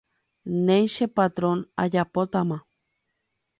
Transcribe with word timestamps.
Néi 0.65 0.85
che 0.95 1.05
patrón, 1.17 1.59
ajapótama. 1.83 2.57